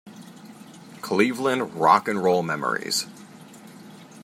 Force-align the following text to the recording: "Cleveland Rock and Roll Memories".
"Cleveland 1.01 1.75
Rock 1.75 2.07
and 2.07 2.23
Roll 2.23 2.41
Memories". 2.41 3.05